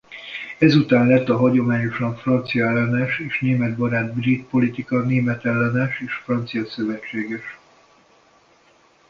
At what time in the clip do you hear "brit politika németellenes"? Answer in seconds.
4.13-5.99